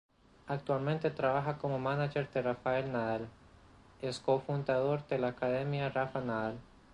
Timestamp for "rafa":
5.89-6.21